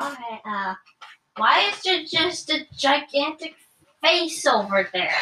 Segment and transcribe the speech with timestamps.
[0.00, 0.74] Alright, uh,
[1.36, 3.54] why is there just a gigantic
[4.02, 5.14] face over there?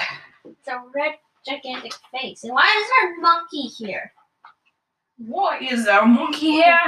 [0.44, 1.14] It's a red
[1.46, 2.44] gigantic face.
[2.44, 4.12] And why is there a monkey here?
[5.18, 6.78] Why is there a monkey here?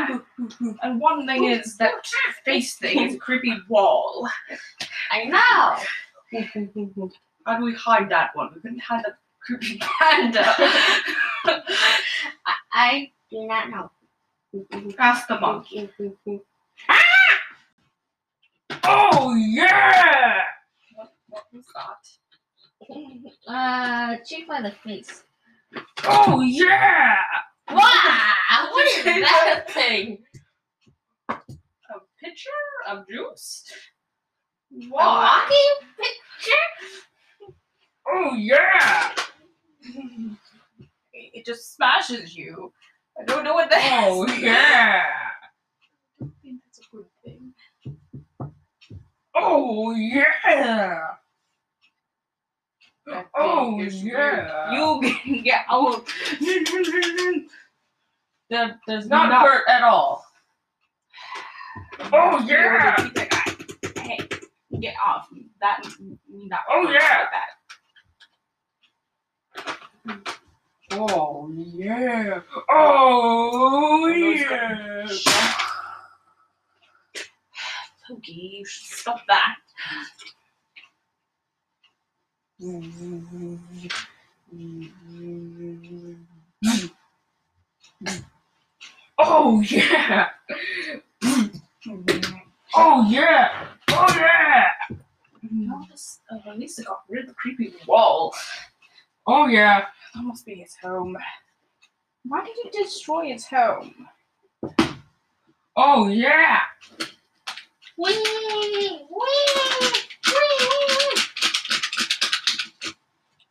[0.83, 2.07] And one thing is that
[2.45, 4.29] face thing is a creepy wall.
[5.11, 5.79] I know.
[7.47, 8.51] How do we hide that one?
[8.55, 10.45] We couldn't hide that creepy panda.
[11.45, 13.91] I, I do not know.
[14.99, 15.91] Ask the monkey.
[19.27, 20.43] Oh yeah!
[20.95, 23.51] What, what was that?
[23.51, 25.25] Uh, check by the face.
[26.05, 27.15] Oh yeah!
[27.71, 28.69] Wow!
[28.71, 30.19] What is that thing?
[31.31, 31.37] A
[32.23, 32.51] pitcher
[32.87, 33.65] of juice?
[34.75, 37.55] A walking picture?
[38.07, 39.15] Oh yeah!
[41.15, 42.75] It just smashes you.
[43.19, 45.05] I don't know what that Oh, yeah.
[49.47, 51.09] Oh yeah.
[53.07, 54.73] That Oh, yeah.
[54.73, 56.07] You can get out.
[58.51, 60.25] That does not, Not- hurt at all.
[62.13, 62.97] Oh yeah.
[63.97, 64.19] Hey,
[64.81, 65.29] get off.
[65.61, 65.83] That.
[66.31, 67.27] Not Oh, yeah.
[70.07, 70.29] Like.
[70.93, 72.41] Oh yeah.
[72.71, 75.07] Oh, oh yeah.
[78.09, 79.57] Pokey, you should stop that.
[89.19, 90.29] Oh yeah.
[92.75, 93.67] Oh yeah.
[93.89, 94.67] Oh yeah.
[95.51, 98.35] No, this, oh, at least it got rid of the creepy wall.
[99.27, 99.87] Oh yeah.
[100.15, 101.17] That must be his home.
[102.25, 104.09] Why did you destroy his home?
[105.77, 106.61] Oh yeah.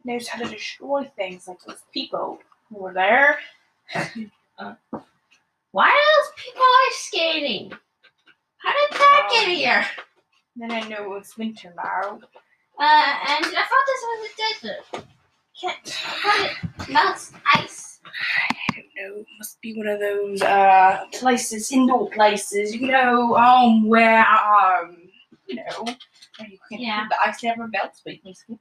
[0.05, 3.40] Knows how to destroy things like those people who were there.
[5.72, 7.72] Why are those people ice skating?
[8.57, 9.85] How did that get here?
[10.57, 12.19] Then I know it's winter now.
[12.79, 15.06] Uh, and I thought this was a desert.
[15.59, 18.01] Can't, how did melts ice?
[18.98, 19.16] I know.
[19.18, 22.76] It must be one of those uh places, indoor places.
[22.76, 24.98] You know, um, where um,
[25.48, 27.06] you know, where you can Yeah.
[27.09, 28.59] the ice never melts, basically.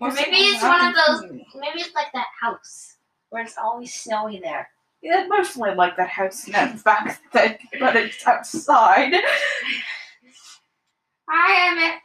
[0.00, 2.96] Or maybe it's one of those- Maybe it's like that house
[3.30, 4.68] where it's always snowy there.
[5.02, 9.14] Yeah, mostly like that house in that back then, but it's outside.
[11.28, 12.00] Hi, Emmett.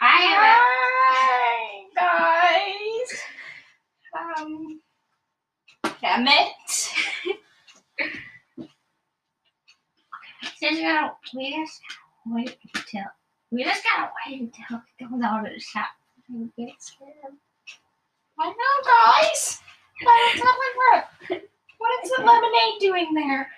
[0.00, 0.60] Hi, Emmett.
[1.96, 3.22] Hi, guys.
[4.42, 4.80] Um,
[6.20, 6.92] Emmett.
[10.60, 13.04] Just gotta, we just gotta wait until
[13.50, 15.88] we just gotta wait until he comes out of the shop
[16.28, 17.38] and gets him.
[18.38, 18.52] I know,
[18.84, 19.60] guys.
[20.02, 21.42] But it's not like what?
[21.78, 23.50] What is the lemonade doing there?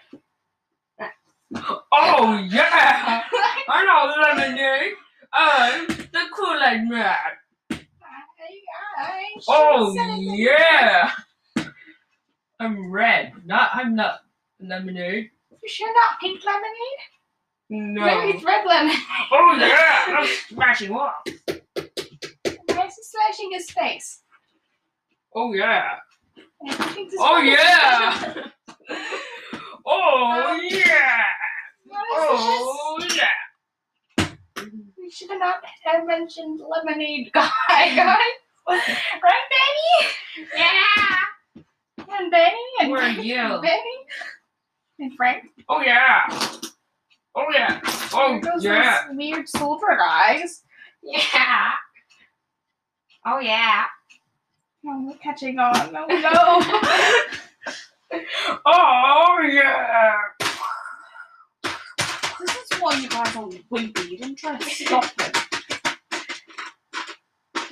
[1.93, 3.25] Oh yeah.
[3.69, 4.95] I know lemonade.
[5.35, 7.17] I'm the Kool-Aid man.
[7.69, 8.63] Hey
[9.37, 9.45] guys.
[9.49, 11.11] Oh yeah.
[12.63, 13.33] I'm red.
[13.45, 14.21] Not I'm not
[14.61, 15.31] lemonade.
[15.51, 17.03] You sure not pink lemonade?
[17.71, 18.05] No.
[18.05, 18.97] Maybe it's red lemonade.
[19.33, 20.17] Oh yeah.
[20.17, 21.15] I'm smashing off.
[21.47, 24.21] Why is slashing his face?
[25.35, 25.97] Oh yeah.
[26.69, 28.35] I think this Oh yeah.
[29.85, 31.23] Oh yeah.
[31.93, 34.29] Oh yeah.
[34.97, 38.19] We should have not have mentioned lemonade guy, guys.
[38.69, 40.47] right, Benny?
[40.57, 41.17] Yeah.
[42.19, 42.57] And Benny?
[42.81, 43.61] And Where are you?
[43.63, 44.07] Benny?
[44.99, 45.45] And Frank?
[45.69, 46.23] Oh yeah.
[47.35, 47.81] Oh yeah.
[48.13, 49.05] Oh yeah.
[49.09, 50.63] those weird silver guys.
[51.03, 51.73] Yeah.
[53.27, 53.85] Oh yeah.
[54.87, 55.97] Oh, we're catching on.
[55.97, 56.61] Oh no.
[58.67, 60.19] Oh yeah.
[62.39, 64.11] this is why you guys are wimpy.
[64.11, 65.52] You didn't try to stop it.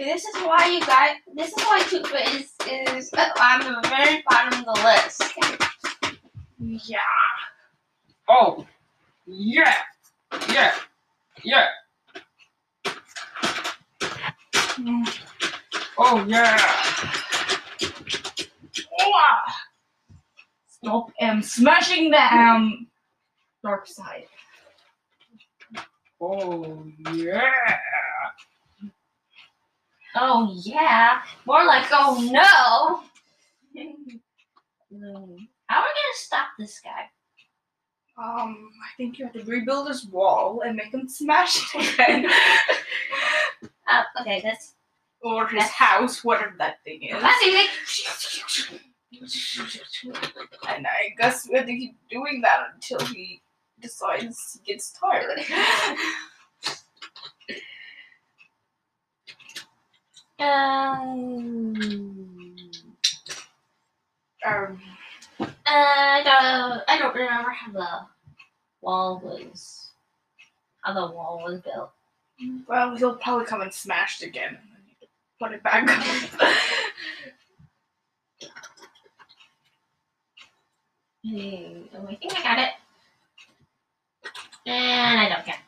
[0.01, 1.17] See, This is why you guys.
[1.35, 5.23] This is why Tupa is is on the very bottom of the list.
[6.59, 6.99] Yeah.
[8.27, 8.67] Oh
[9.27, 9.75] yeah.
[10.49, 10.73] Yeah.
[11.45, 11.67] Yeah.
[15.99, 16.57] Oh yeah.
[19.01, 19.41] Mwah!
[20.67, 22.87] Stop um smashing the um
[23.63, 24.25] dark side.
[26.23, 27.77] Oh yeah.
[30.17, 31.23] Oh yeah.
[31.47, 33.03] More like oh no.
[33.81, 34.19] Mm.
[35.67, 37.09] How are we gonna stop this guy?
[38.19, 42.27] Um, I think you have to rebuild his wall and make him smash it again.
[43.89, 44.75] Uh, okay, that's
[45.23, 47.15] or his That's- house, whatever that thing is.
[50.69, 53.41] And I guess we have to keep doing that until he
[53.81, 55.39] decides he gets tired.
[60.41, 61.75] Um,
[64.47, 64.81] um,
[65.67, 66.83] I don't.
[66.89, 67.89] I don't remember how the
[68.81, 69.91] wall was.
[70.83, 71.91] How the wall was built.
[72.67, 74.57] well, he'll probably come and smash it again.
[74.63, 75.09] and then you can
[75.39, 76.05] Put it back up.
[81.23, 82.71] Oh, I think I got it.
[84.65, 85.61] And I don't care.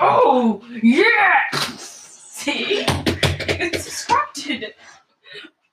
[0.00, 1.50] Oh, yeah!
[1.76, 2.84] See?
[2.86, 4.74] It's distracted.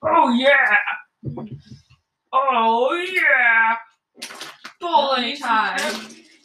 [0.02, 0.76] Oh, yeah!
[2.32, 3.76] Oh, yeah!
[4.80, 5.78] Bowling time!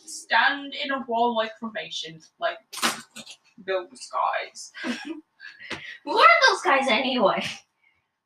[0.05, 1.03] Stand in a
[1.87, 2.57] formation, like
[3.65, 4.71] those guys.
[6.05, 7.43] Who are those guys anyway?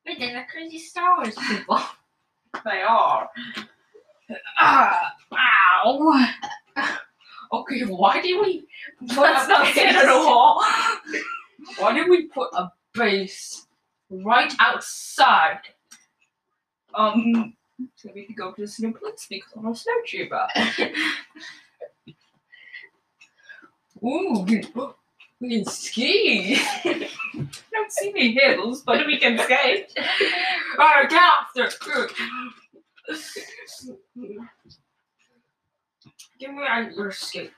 [0.05, 1.79] Wait, they're the crazy Star Wars people.
[2.65, 3.29] They are.
[4.59, 6.27] Ah, ow.
[7.53, 8.67] Okay, why did we
[9.07, 9.73] put Let's a not base?
[9.75, 10.61] sit on a wall.
[11.77, 13.67] Why did we put a base
[14.09, 15.61] right outside?
[16.93, 17.53] Um,
[17.95, 20.47] so we could go to the snow because I'm a snowtrooper.
[24.03, 24.63] Ooh, we,
[25.39, 26.59] we can ski!
[26.83, 29.93] don't see any hills, but we can skate.
[30.79, 31.69] Alright, get off there!
[36.39, 36.63] Give me
[36.95, 37.51] your skate.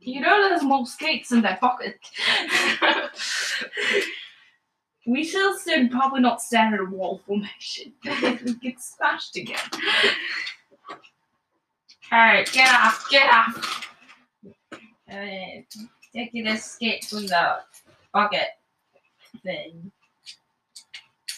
[0.00, 1.98] You know there's more skates in that pocket.
[5.06, 7.94] we shall soon probably not stand in a wall formation.
[8.04, 9.56] we get smashed again.
[12.12, 13.93] Alright, get off, get off!
[15.14, 15.72] Alright,
[16.12, 17.58] taking a skate from the
[18.12, 18.48] bucket
[19.44, 19.92] thing.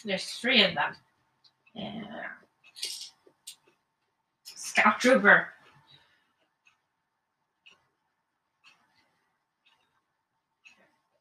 [0.02, 0.94] There's three of them.
[1.74, 2.04] Yeah.
[4.44, 5.48] Scout Trooper.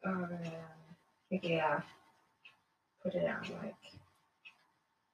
[0.06, 0.30] Um,
[1.30, 1.82] yeah.
[3.04, 3.76] Put it on like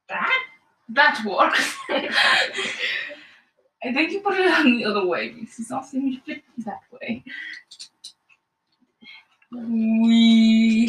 [0.09, 0.43] that.
[0.89, 1.75] That works.
[3.83, 6.43] I think you put it on the other way because it's not seeming to fit
[6.65, 7.23] that way.
[9.51, 10.87] Wee.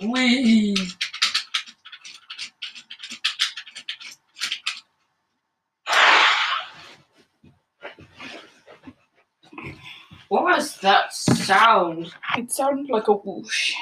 [0.00, 0.74] Wee.
[10.28, 12.10] What was that sound?
[12.38, 13.74] It sounded like a whoosh.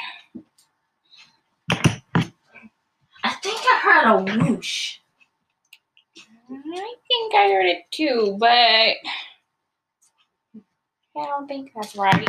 [3.22, 4.98] I think I heard a whoosh.
[6.50, 8.96] I think I heard it too, but I
[11.14, 12.28] don't think that's right.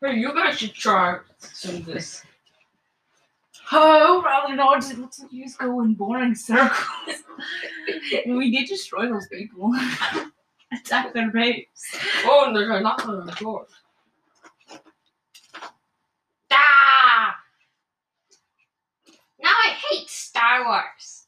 [0.00, 2.22] Hey, you guys should try some of this.
[3.72, 4.90] Oh, rather not.
[4.90, 7.22] It looks like you just go in boring circles.
[8.26, 9.72] we did destroy those people.
[10.72, 11.66] Attack their base.
[12.24, 13.66] Oh, and there's a knock on the door.
[16.52, 17.36] Ah!
[19.42, 21.26] Now I hate Star Wars.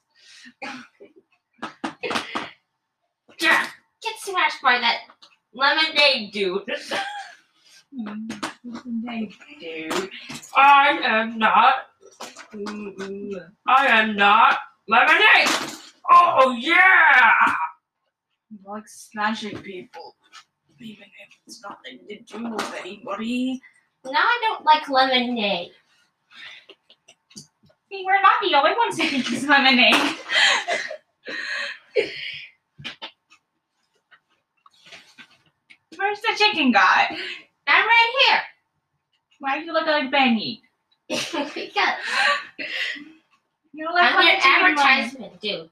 [3.41, 3.67] yeah,
[4.03, 4.99] get smashed by that
[5.53, 6.63] lemonade dude.
[9.05, 10.09] They do.
[10.57, 11.75] I am not.
[13.67, 15.79] I am not lemonade.
[16.11, 17.35] Oh yeah!
[18.51, 20.17] You like smashing people.
[20.81, 23.61] Even if it's nothing to do with anybody.
[24.05, 25.73] Now I don't like lemonade.
[27.93, 29.95] We're not the only ones who think he's lemonade.
[35.97, 37.17] Where's the chicken guy?
[37.67, 38.41] I'm right here.
[39.41, 40.63] Why do you look like Benny?
[41.09, 41.57] because
[43.75, 45.71] You look I'm like an advertisement dude.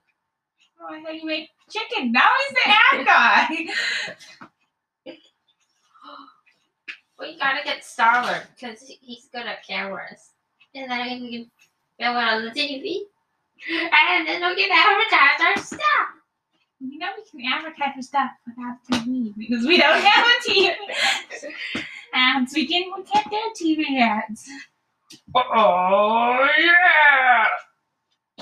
[0.81, 2.13] Oh, I thought you made chicken.
[2.13, 3.67] Now he's the ad guy.
[7.19, 10.31] We gotta get Starler because he's good at cameras.
[10.75, 11.51] And then we can
[12.01, 13.01] film it on the TV.
[13.71, 16.09] And then we can advertise our stuff.
[16.81, 20.75] You know we can advertise our stuff without TV because we don't have a TV.
[22.15, 24.49] and We can we can't do TV ads.
[25.35, 27.45] Oh yeah!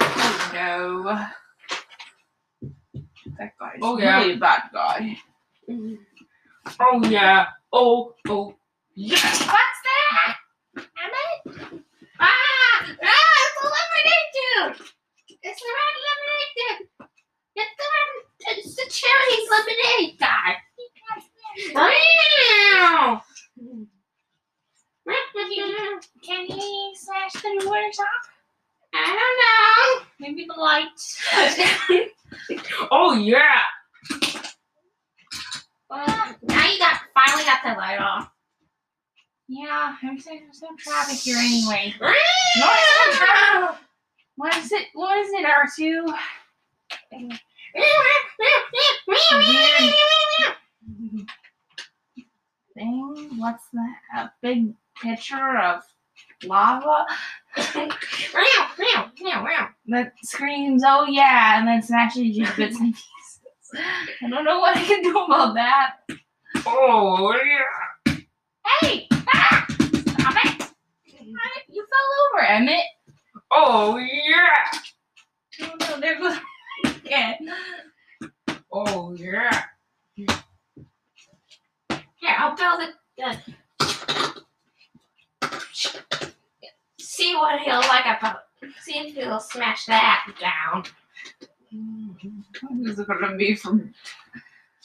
[0.01, 1.03] Oh no.
[3.39, 4.19] That guy's Oh, yeah.
[4.21, 5.19] really a bad guy.
[5.69, 5.95] Mm-hmm.
[6.81, 7.47] Oh yeah!
[7.73, 8.55] Oh oh
[8.95, 9.17] yeah!
[9.17, 10.37] What's that?
[10.77, 11.83] Emmett?
[12.21, 12.27] Ah!
[13.03, 13.39] Ah!
[13.51, 14.03] It's the
[14.61, 17.09] It's the red lemonade dude!
[17.55, 20.57] It's the red, it's the cherry lemonade guy!
[26.25, 28.25] Can he smash the doors off?
[28.95, 30.07] I don't know.
[30.21, 31.21] Maybe the lights.
[32.91, 33.63] Oh yeah.
[35.89, 36.07] Well,
[36.43, 38.31] now you got finally got the light off.
[39.49, 41.95] Yeah, I'm saying there's no traffic here anyway.
[42.57, 43.79] Meow!
[44.39, 44.87] What is it?
[44.95, 46.15] What is it, R2?
[52.75, 53.39] Thing?
[53.39, 53.97] What's that?
[54.17, 55.83] A big picture of
[56.45, 57.05] lava
[59.89, 63.41] that screams, oh yeah, and then smashes you bits and pieces.
[64.23, 65.97] I don't know what I can do about that.
[66.65, 68.15] Oh yeah.
[68.83, 69.09] Hey!
[69.11, 69.67] Ah!
[69.69, 70.71] Stop it!
[71.69, 72.87] You fell over, Emmett.
[73.51, 74.81] Oh yeah.
[75.63, 76.37] Oh no, there goes
[76.85, 77.39] again.
[78.73, 79.65] Oh yeah.
[80.15, 80.29] Here,
[82.39, 82.95] I'll build it.
[83.25, 83.37] Uh,
[87.01, 88.41] see what he'll like about.
[88.83, 90.85] See if he'll smash that down.
[92.83, 93.93] This is gonna be from.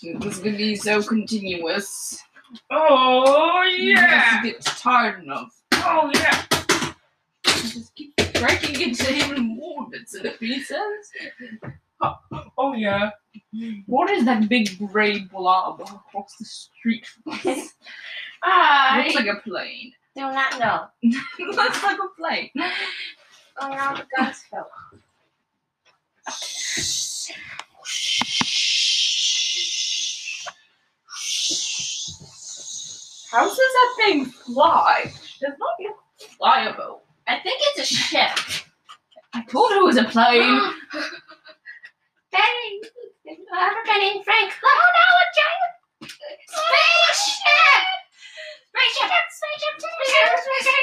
[0.01, 2.21] This is gonna be so continuous.
[2.69, 4.43] Oh It yeah.
[4.43, 5.61] gets tired enough.
[5.73, 6.43] Oh yeah.
[7.45, 11.11] Just keep breaking into even more bits and pieces.
[12.57, 13.11] Oh yeah.
[13.85, 17.73] What is that big gray blob across the street from us?
[18.43, 19.93] I ah, Looks like a plane.
[20.15, 20.87] do not know.
[21.39, 22.49] Looks like a plane.
[23.59, 24.69] Oh no, the guns fell.
[33.31, 35.11] How does that thing fly?
[35.41, 35.91] Does not get
[36.37, 37.02] fly a boat.
[37.27, 38.37] I think it's a ship.
[39.33, 40.59] I told her it was a plane.
[42.31, 42.81] Benny,
[43.27, 44.53] everybody in Frank.
[44.63, 45.73] Oh no, a giant!
[46.49, 47.85] Spaceship!
[48.69, 49.11] Spaceship!
[49.29, 49.73] Spaceship!
[49.79, 50.37] Spaceship!
[50.43, 50.77] Spaceship!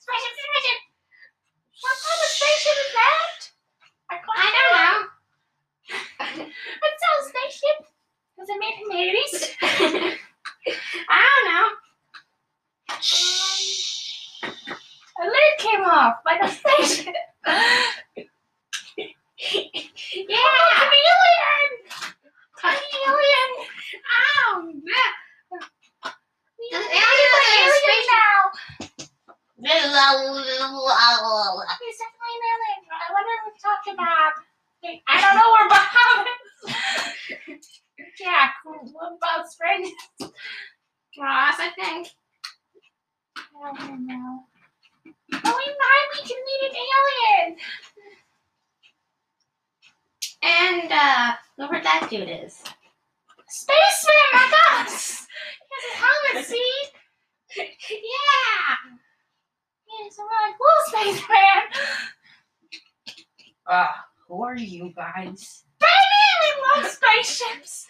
[0.00, 0.34] Spaceship!
[0.34, 0.80] Spaceship!
[1.80, 3.38] What kind of spaceship is that?
[4.10, 4.12] I
[4.56, 4.96] don't know.
[6.80, 7.78] What's that spaceship?
[8.38, 9.34] Was it made from babies?
[11.10, 11.66] I don't know.
[15.20, 17.14] A lid came off like a spaceship.
[20.16, 20.38] Yeah!
[20.74, 21.70] chameleon!
[22.60, 23.50] Chameleon!
[24.14, 24.72] Ow!
[26.58, 28.40] The Does alien alien alien now.
[29.64, 30.12] now!
[31.80, 32.82] He's definitely an alien.
[32.90, 34.32] I wonder if we talked about.
[34.82, 36.26] Wait, I don't know where Bob
[37.56, 37.70] is.
[38.18, 39.92] Jack, what about strangers?
[41.18, 42.08] Ross, I think.
[43.36, 44.44] I don't know.
[45.32, 47.58] Oh, we might we can meet an alien.
[50.46, 52.62] And, uh, look where that dude is.
[53.48, 55.26] Spaceman like us.
[55.60, 56.72] He has his helmet, see?
[57.56, 58.76] yeah!
[59.86, 61.62] He's a really cool spaceman.
[63.66, 65.64] Ah, who are you guys?
[65.80, 67.86] Baby, we love spaceships.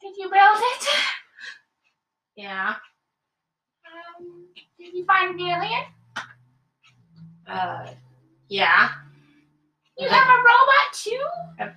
[0.00, 0.88] Did you build it?
[2.36, 2.74] Yeah.
[3.86, 4.46] Um,
[4.78, 5.84] did you find an alien?
[7.46, 7.86] Uh,
[8.48, 8.88] yeah.
[9.98, 11.74] You have a robot too?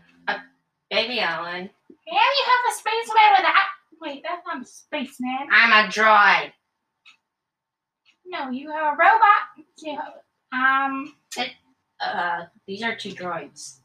[0.89, 1.55] Baby Ellen.
[1.55, 1.69] And
[2.09, 3.53] you have a spaceman with a
[4.01, 5.47] wait, that's not a spaceman.
[5.51, 6.51] I'm a droid.
[8.25, 9.65] No, you have a robot.
[9.77, 9.99] Yeah.
[10.53, 11.13] Um,
[11.99, 13.79] Uh, these are two droids.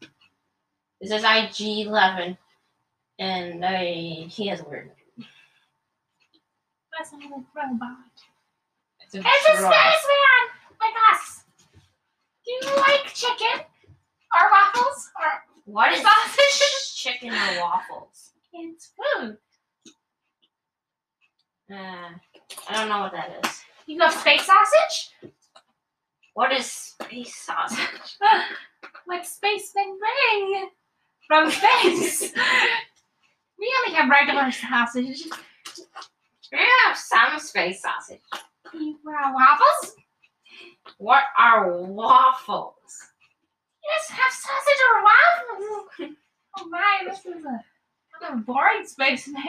[1.00, 2.36] This is IG-11.
[3.18, 5.26] And I, he has a weird name.
[6.98, 7.96] that's not a robot.
[9.00, 10.44] It's a It's a spaceman
[10.80, 11.44] like us.
[12.44, 15.30] Do you like chicken or waffles or
[15.64, 16.81] What is sausage?
[17.02, 18.30] Chicken or waffles?
[18.52, 19.36] It's food.
[21.70, 22.10] Uh,
[22.68, 23.62] I don't know what that is.
[23.86, 25.32] You got space sausage?
[26.34, 28.18] What is space sausage?
[29.06, 30.68] what spacemen bring
[31.26, 32.32] from space?
[33.58, 35.24] we only have regular sausage.
[36.52, 38.20] We have some space sausage.
[38.74, 39.96] You want waffles?
[40.98, 43.10] What are waffles?
[43.82, 46.16] You just have sausage or waffles.
[46.58, 47.64] Oh my, this is a
[48.20, 49.42] kind of boring spaceman.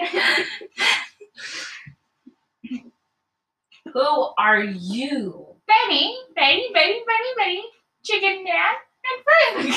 [3.94, 5.48] Who are you?
[5.68, 7.64] Benny, Benny, Benny, Benny, Benny,
[8.04, 8.74] Chicken Man,
[9.06, 9.24] and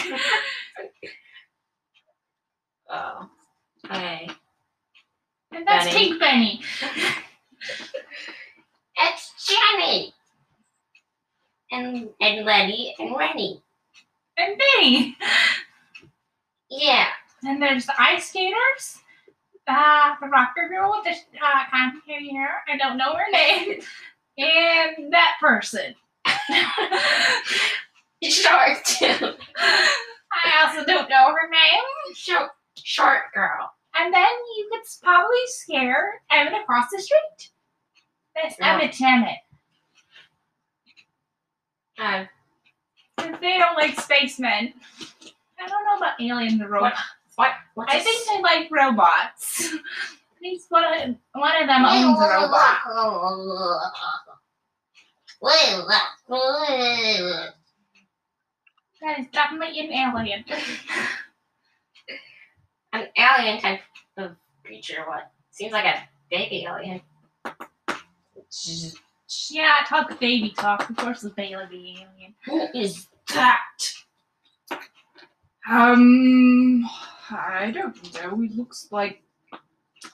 [0.07, 0.21] Frank.
[2.91, 3.29] Oh.
[3.87, 4.29] Okay.
[5.53, 5.99] and that's Benny.
[6.09, 6.61] Pink Benny.
[8.97, 10.15] It's Jenny.
[11.73, 13.63] And and Letty and Rennie.
[14.39, 15.17] And me.
[16.71, 17.09] Yeah.
[17.45, 18.99] And there's the ice skaters.
[19.69, 22.63] Uh, the rocker girl with the uh, complicated hair.
[22.73, 23.81] I don't know her name.
[24.39, 25.95] And that person.
[28.23, 29.33] Short too.
[29.57, 32.15] I also don't know her name.
[32.15, 33.73] Short short girl.
[33.99, 37.51] And then you could probably scare Evan across the street.
[38.35, 38.91] That's Yeah.
[39.01, 39.39] Emmett.
[41.99, 42.27] Uh,
[43.17, 44.75] Because they don't like spacemen.
[45.59, 47.01] I don't know about aliens or robots.
[47.37, 49.73] what what's I a think they like robots.
[50.37, 52.79] At least one of, one of them owns a robot.
[59.03, 60.45] That is definitely an alien.
[62.93, 63.81] An alien type
[64.17, 65.05] of creature.
[65.07, 67.03] What seems like a baby alien.
[69.51, 70.89] Yeah, talk baby talk.
[70.89, 72.35] Of course, the baby alien.
[72.47, 73.61] Who is that?
[75.69, 76.89] Um,
[77.31, 78.41] I don't know.
[78.41, 79.23] He looks like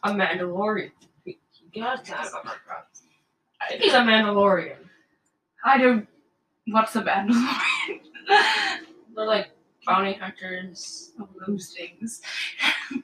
[0.05, 0.93] A Mandalorian.
[1.25, 2.29] He he got that.
[3.79, 4.77] He's a Mandalorian.
[5.65, 6.09] I don't.
[6.69, 8.01] What's a Mandalorian?
[9.15, 9.51] They're like
[9.87, 11.13] bounty hunters.
[11.21, 12.21] All those things.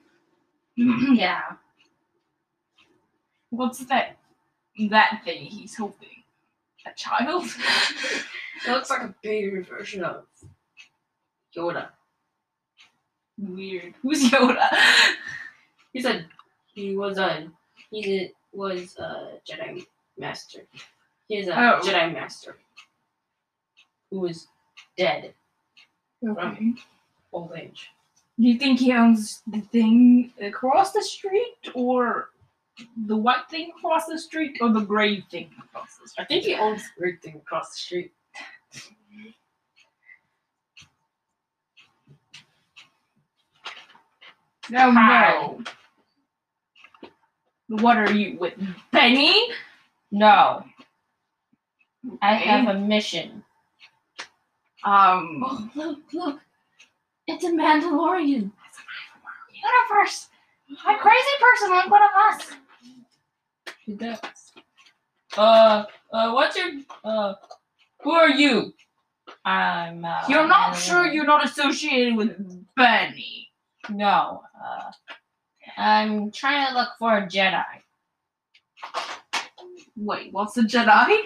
[0.81, 1.41] Yeah.
[3.51, 4.17] What's that?
[4.91, 6.23] That thing he's holding?
[6.87, 7.47] A child?
[8.67, 10.25] It looks like a bigger version of
[11.57, 11.89] Yoda.
[13.39, 13.95] Weird.
[14.03, 14.69] Who's Yoda?
[15.95, 16.27] He said
[16.75, 17.49] he was a
[17.91, 19.85] he was a Jedi
[20.19, 20.61] master.
[21.29, 21.81] He is a Oh.
[21.83, 22.57] Jedi master
[24.11, 24.47] who is
[24.97, 25.33] dead
[26.27, 26.75] Okay.
[27.33, 27.89] old age.
[28.39, 32.31] Do you think he owns the thing across the street, or
[33.07, 36.23] the white thing across the street, or the gray thing across the street?
[36.23, 38.13] I think he owns the gray thing across the street.
[44.71, 45.63] No, no.
[47.69, 48.55] What are you with
[48.93, 49.49] Benny?
[50.11, 50.65] No,
[52.23, 52.45] I Okay.
[52.49, 53.45] have a mission.
[54.85, 55.43] Um.
[55.45, 56.41] Oh, look, look.
[57.27, 58.51] It's a Mandalorian.
[58.57, 59.91] That's a Mandalorian.
[59.91, 60.29] Universe.
[60.87, 62.53] A crazy person like one of us.
[63.85, 64.19] He does.
[65.37, 66.69] Uh, uh, what's your,
[67.05, 67.35] uh,
[68.03, 68.73] who are you?
[69.45, 72.31] I'm, uh, You're not sure you're not associated with
[72.77, 73.48] Benny.
[73.91, 74.91] No, uh,
[75.77, 77.65] I'm trying to look for a Jedi.
[79.97, 81.19] Wait, what's a Jedi?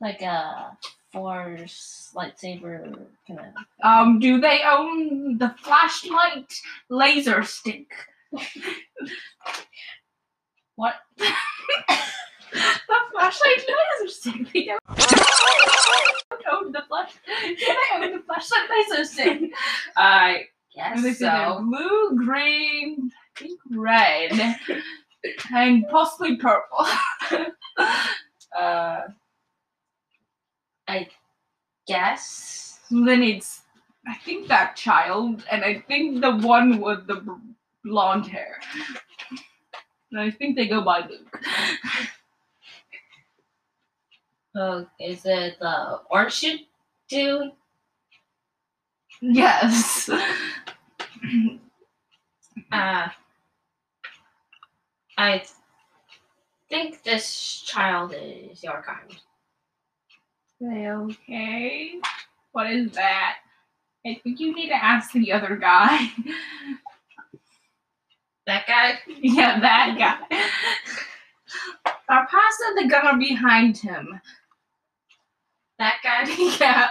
[0.00, 0.76] Like a
[1.12, 3.46] Force lightsaber kind of.
[3.82, 6.52] Um, do they own the flashlight
[6.90, 7.90] laser stick?
[10.76, 10.94] What?
[12.52, 13.64] the flashlight
[14.00, 14.52] laser stick.
[14.52, 17.12] They don't own the flash.
[17.26, 19.52] Do they own the flashlight laser stick?
[19.96, 20.44] I
[20.76, 21.64] And they guess so.
[21.68, 24.56] blue, green, pink, red,
[25.54, 26.86] and possibly purple.
[28.58, 29.02] Uh,
[30.88, 31.06] I
[31.86, 32.80] guess.
[32.90, 33.60] then it's,
[34.06, 37.22] I think that child, and I think the one with the
[37.84, 38.58] blonde hair.
[40.10, 41.40] And I think they go by Luke.
[44.58, 46.66] Uh, is it the orange
[47.08, 47.52] dude?
[49.20, 50.10] Yes.
[52.72, 53.08] Uh,
[55.16, 55.42] I
[56.68, 59.16] think this child is your kind.
[61.10, 61.94] okay.
[62.52, 63.36] What is that?
[64.04, 66.10] I think you need to ask the other guy.
[68.46, 68.98] That guy?
[69.20, 70.36] yeah, that guy.
[72.08, 74.18] Or pass the gunner behind him.
[75.78, 76.24] That guy?
[76.60, 76.90] yeah.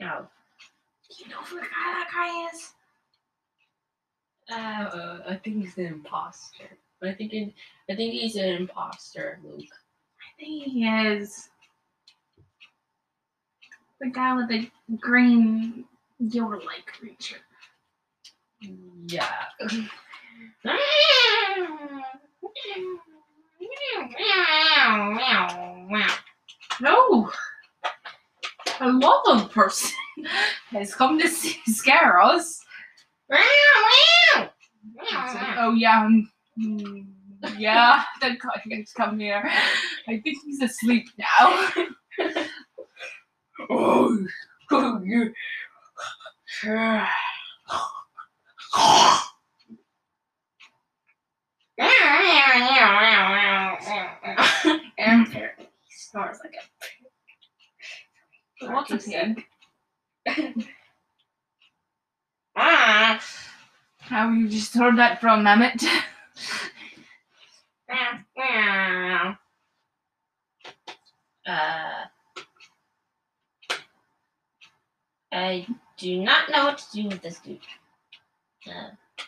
[0.00, 0.26] No.
[1.18, 2.72] You know who the guy that guy is?
[4.50, 6.64] Uh, I think he's an imposter.
[7.02, 7.52] I think it,
[7.90, 9.60] I think he's an imposter, Luke.
[9.60, 11.48] I think he is.
[14.00, 15.84] The guy with the green
[16.22, 17.36] Yoda-like creature.
[19.08, 19.28] Yeah.
[26.80, 27.30] No!
[28.80, 29.90] A lava person
[30.70, 32.64] has come to scare us.
[35.58, 36.08] Oh yeah,
[36.56, 37.00] hmm,
[37.56, 39.50] yeah, that guy has come here.
[40.08, 41.70] I think he's asleep now.
[44.70, 45.32] Oh, you.
[54.98, 55.44] and he
[55.90, 56.62] snores like a
[58.60, 58.70] pig.
[58.70, 59.44] What's a pig?
[62.56, 63.20] Ah.
[64.00, 65.84] How you just heard that from Mehmet?
[71.48, 72.04] Uh,
[75.32, 77.58] I do not know what to do with this dude.
[78.66, 79.24] Uh, I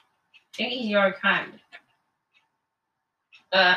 [0.54, 1.52] think he's your kind.
[3.52, 3.74] Uh,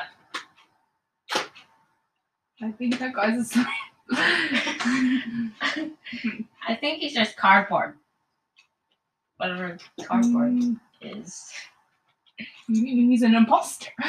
[2.62, 3.66] I think that guy's a sign.
[6.68, 7.96] I think he's just cardboard.
[9.38, 11.52] Whatever cardboard Mm, is.
[12.68, 13.90] He's an imposter.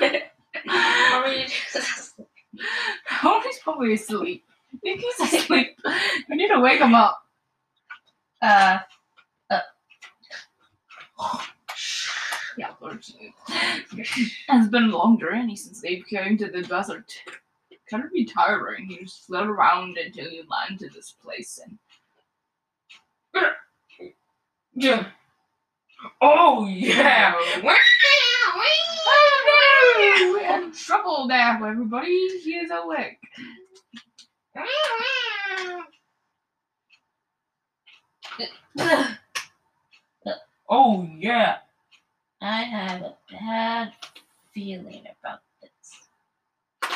[0.00, 4.44] Or we just- he's probably asleep.
[4.74, 5.78] I think he's asleep.
[6.28, 7.22] We need to wake him up.
[8.42, 8.78] uh,
[12.58, 12.72] Yeah.
[14.50, 17.14] It's been a long journey since they came to the desert.
[17.88, 18.90] Kind of be tiring.
[18.90, 21.78] You just float around until you land to this place and
[24.74, 25.06] yeah.
[26.20, 27.34] Oh yeah.
[30.00, 32.38] Oh, we had trouble now, everybody.
[32.38, 33.18] He is awake.
[40.68, 41.58] Oh yeah.
[42.40, 43.92] I have a bad
[44.54, 46.90] feeling about this.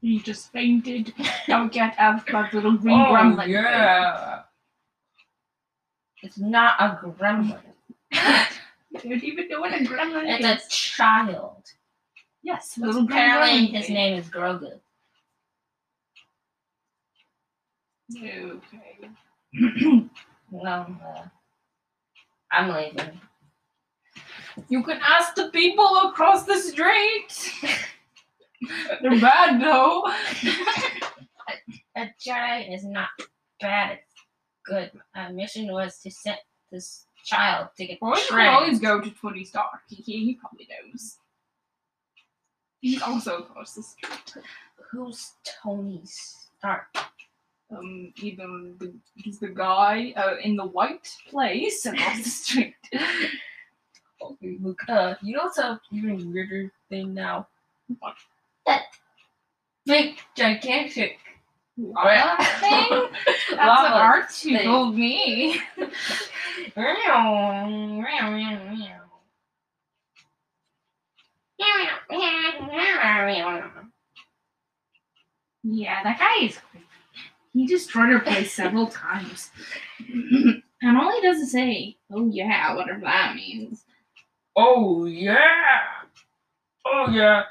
[0.00, 1.12] He just fainted.
[1.48, 3.36] We get out of my little green oh gremlin.
[3.44, 3.50] thing.
[3.52, 4.42] yeah.
[6.22, 7.60] It's not a gremlin.
[8.12, 10.66] Don't even know what a gremlin It's is.
[10.66, 11.62] a child.
[12.42, 13.76] yes, little Apparently, gremlin.
[13.76, 14.80] his name is Grogu.
[18.16, 19.10] Okay.
[20.50, 21.22] Well, uh,
[22.52, 23.20] I'm leaving.
[24.68, 27.52] You can ask the people across the street.
[29.02, 30.04] They're bad though.
[31.96, 33.08] A Jedi is not
[33.60, 33.98] bad.
[33.98, 34.22] It's
[34.64, 34.90] good.
[35.14, 36.40] My mission was to set
[36.72, 38.48] this child to get Well, you can trained.
[38.54, 39.80] always go to Tony Stark.
[39.88, 41.18] He, he, he probably knows.
[42.80, 44.44] He's also across the street.
[44.90, 46.86] Who's Tony Stark?
[47.74, 48.46] Um, either
[48.78, 52.74] the, he's the guy uh, in the white place across the street.
[54.32, 57.46] Okay, look, uh, you know what's a even weirder thing now?
[57.98, 58.14] What?
[58.66, 58.82] That
[59.84, 61.18] big, gigantic
[61.76, 63.08] Lava thing?
[63.50, 65.60] That's an Lava art you told me.
[75.62, 76.86] Yeah, that guy is creepy.
[77.54, 79.50] He destroyed our place several times.
[80.08, 83.83] and all he does is say, oh yeah, whatever that means.
[84.56, 85.80] Oh yeah!
[86.86, 87.42] Oh yeah!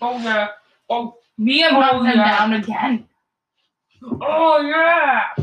[0.00, 0.48] Oh yeah!
[0.88, 2.38] Oh Mia Oh, knocked yeah.
[2.38, 3.08] down again.
[4.02, 5.34] oh yeah!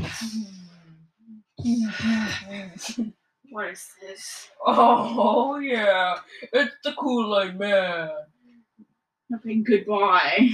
[3.51, 4.49] What is this?
[4.65, 6.17] Oh yeah!
[6.51, 8.09] It's the Kool Aid Man.
[9.33, 10.49] Okay, goodbye.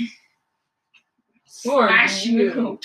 [1.45, 2.79] Smash you.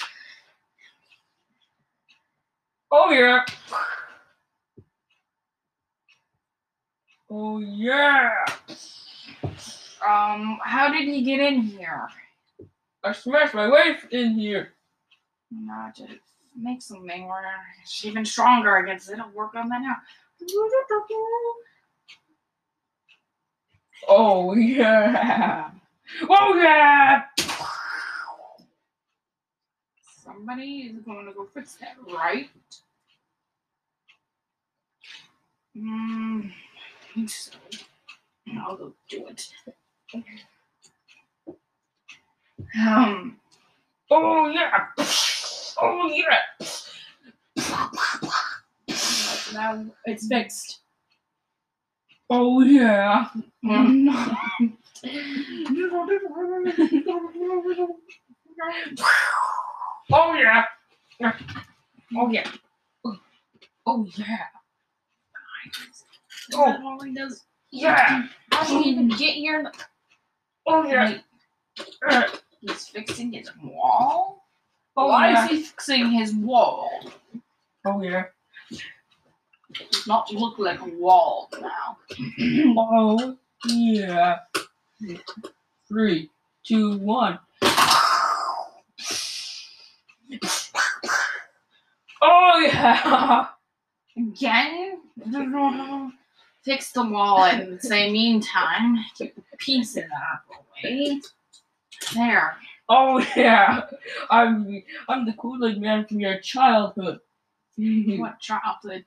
[2.91, 3.45] Oh yeah!
[7.29, 8.31] Oh yeah!
[10.07, 12.09] Um, how did he get in here?
[13.03, 14.73] I smashed my wife in here.
[15.51, 16.07] No, to
[16.57, 17.43] make something where
[17.83, 19.15] it's even stronger against it.
[19.15, 19.97] It'll work on that now.
[24.09, 25.71] Oh yeah!
[26.29, 27.25] Oh yeah!
[30.25, 32.49] Somebody is going to go fix that, right?
[35.77, 36.66] Mm, I
[37.17, 37.51] think so.
[38.61, 39.49] I'll go do it.
[42.79, 43.39] Um,
[44.11, 44.87] Oh yeah!
[45.83, 46.39] Oh yeah!
[49.53, 50.81] now it's fixed.
[52.29, 53.27] Oh yeah!
[60.13, 60.65] Oh yeah!
[62.15, 62.51] Oh yeah!
[63.87, 64.56] Oh yeah!
[66.57, 67.45] Oh, all he does.
[67.71, 68.27] Yeah!
[68.53, 69.71] How did he even get here?
[70.67, 71.11] Oh yeah!
[71.11, 71.23] Wait,
[72.09, 72.23] Uh,
[72.61, 74.43] he's fixing his wall?
[74.97, 75.45] Oh Why yeah!
[75.45, 76.91] is he fixing his wall?
[77.85, 78.25] Oh yeah!
[78.71, 81.99] It does not look like a wall now.
[82.79, 84.39] Oh yeah!
[85.89, 86.31] Three,
[86.67, 87.39] two, one.
[92.23, 93.49] Oh yeah!
[94.17, 95.01] Again?
[96.67, 100.41] Fix the wall and say, meantime, keep the piece of that
[100.85, 101.21] away.
[102.13, 102.57] There.
[102.89, 103.87] Oh yeah,
[104.31, 107.21] I'm I'm the Kool-Aid man from your childhood.
[107.79, 109.05] What childhood?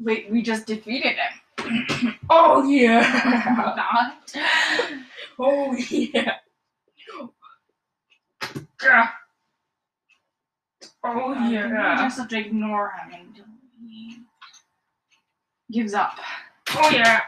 [0.00, 2.14] Wait, we just defeated him.
[2.30, 4.34] oh yeah, Not.
[5.38, 6.36] oh yeah.
[11.08, 11.96] Oh We yeah.
[12.02, 13.44] just have to ignore him until
[13.80, 14.18] he
[15.70, 16.18] gives up.
[16.74, 17.20] Oh yeah.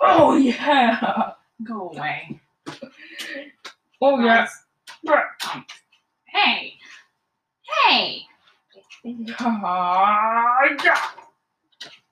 [0.00, 1.32] Oh yeah.
[1.64, 2.40] Go away.
[4.02, 4.46] Oh yeah.
[5.08, 5.64] Um,
[6.26, 6.74] hey.
[7.86, 8.22] Hey.
[9.40, 11.00] Ah, yeah.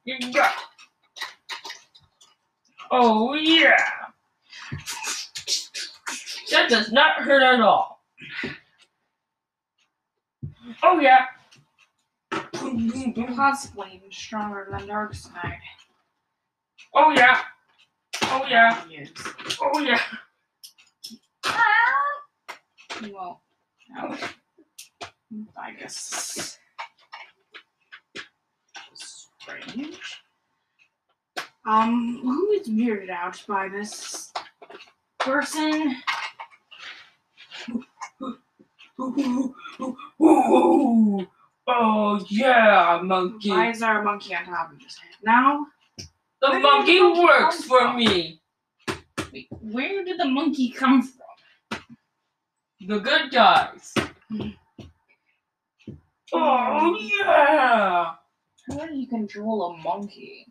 [0.05, 0.53] Yeah.
[2.91, 3.77] Oh yeah.
[6.51, 8.03] That does not hurt at all.
[10.83, 11.27] Oh yeah.
[13.35, 15.59] Possibly even stronger than Darkseid.
[16.95, 17.41] Oh yeah.
[18.25, 18.85] Oh yeah.
[18.89, 19.11] Yes.
[19.61, 20.01] Oh yeah.
[23.13, 23.43] Well,
[23.91, 24.17] no.
[25.57, 26.59] I guess.
[28.95, 30.01] Strange.
[31.67, 34.33] Um, who is weirded out by this
[35.19, 35.97] person?
[39.01, 39.55] Ooh.
[41.69, 43.51] Oh yeah, monkey.
[43.51, 45.11] Why is there a monkey on top of his head?
[45.25, 45.67] Now,
[46.41, 47.97] The Where monkey the works for from?
[47.97, 48.41] me.
[49.33, 51.81] wait, where did the monkey come from?
[52.87, 53.93] The good guys.
[54.29, 54.51] Hmm.
[56.33, 58.15] Oh yeah.
[58.71, 60.47] How do you control a monkey?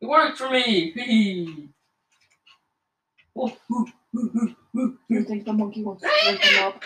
[0.00, 1.68] It works for me.
[3.36, 6.84] Oh, ooh, ooh, ooh, You think the monkey wants to wake him up?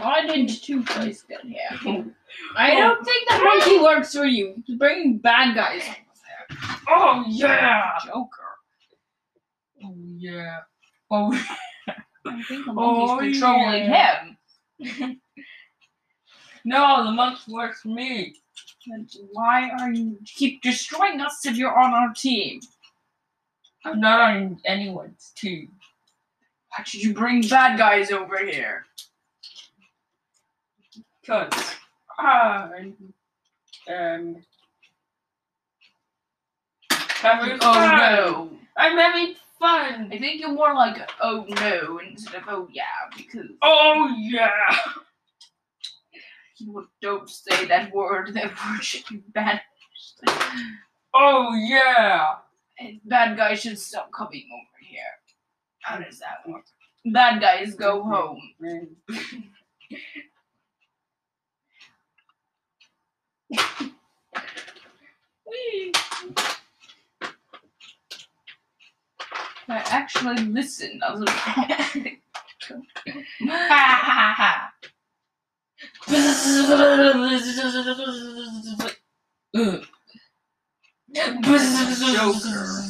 [0.00, 2.06] Why didn't Two Face get here?
[2.56, 4.62] I don't think the monkey works for you.
[4.66, 5.96] He's bringing bad guys over
[6.56, 6.76] there.
[6.88, 7.92] Oh yeah.
[8.06, 8.30] Joker.
[9.84, 10.58] Oh yeah.
[11.10, 11.32] Oh
[12.26, 14.24] I think the Oh, monkey's controlling yeah.
[14.80, 15.20] him.
[16.64, 18.34] no, the monkey works for me.
[18.90, 22.60] And why are you keep destroying us if you're on our team?
[23.84, 25.70] I'm not on anyone's team.
[26.70, 28.84] Why did you bring bad guys over here?
[31.26, 31.52] Cause
[32.18, 32.96] I'm
[33.88, 34.36] um
[36.90, 37.96] having Oh fun.
[37.96, 38.50] no.
[38.76, 40.10] I'm having fun.
[40.12, 42.84] I think you're more like oh no instead of oh yeah
[43.16, 44.76] because Oh yeah.
[46.60, 48.30] you don't say that word.
[48.34, 49.62] That word should be banished.
[51.14, 52.36] Oh yeah.
[53.04, 55.02] Bad guys should stop coming over here.
[55.80, 56.64] How does that work?
[57.06, 58.40] Bad guys go home.
[69.70, 71.26] I actually listen as a
[82.14, 82.84] Joker.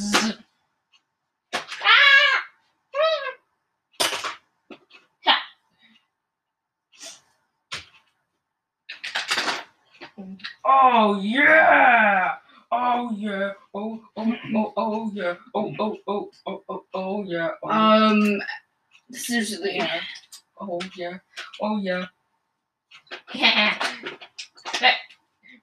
[10.65, 12.33] Oh yeah.
[12.71, 13.53] Oh yeah.
[13.73, 15.35] Oh oh oh oh yeah.
[15.55, 17.49] Oh oh oh oh oh oh yeah.
[17.63, 18.41] Oh, Um,
[19.11, 19.77] seriously.
[19.77, 20.01] yeah.
[20.59, 21.17] Oh yeah.
[21.61, 22.05] Oh yeah.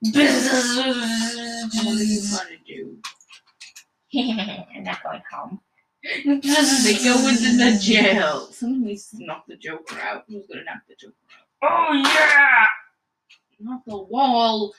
[0.01, 2.97] What are you trying to do?
[4.13, 5.59] I'm not going home.
[6.03, 6.39] They
[7.03, 8.47] go into the jail.
[8.51, 10.23] Someone needs to knock the Joker out.
[10.27, 11.13] Who's gonna knock the Joker
[11.61, 11.89] out?
[11.89, 12.65] Oh yeah.
[13.59, 14.73] Not the wall.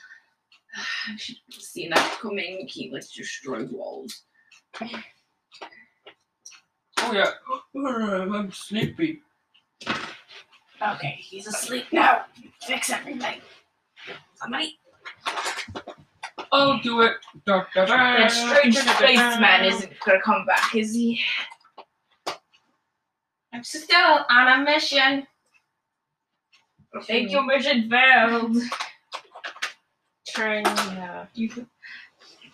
[1.07, 2.65] I should have seen that coming.
[2.67, 4.23] He likes to destroy walls.
[4.81, 4.87] Oh
[7.13, 7.31] yeah.
[7.75, 9.21] I'm sleepy.
[10.81, 12.25] Okay, he's asleep now.
[12.61, 13.41] Fix everything.
[14.35, 14.77] Somebody.
[16.51, 17.13] I'll do it.
[17.45, 21.19] Da, da, da, That strange spaceman isn't gonna come back, is he?
[23.53, 25.27] I'm still on a mission.
[27.03, 28.57] Think your mission failed.
[30.27, 31.67] Trying uh, You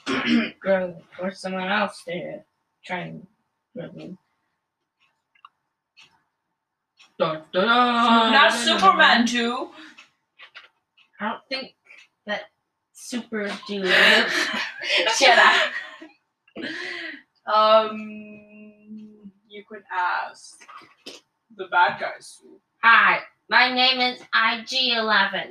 [0.59, 2.39] grow for someone else to
[2.85, 3.27] try and
[3.75, 4.17] grow me.
[7.17, 9.69] Da, da, da, Not da, da, Superman too.
[11.19, 11.75] I don't think
[12.25, 12.41] that
[12.93, 13.87] super dude.
[15.17, 15.55] Shut up.
[17.53, 20.59] Um, you could ask
[21.55, 22.41] the bad guys.
[22.83, 25.43] Hi, my name is IG11.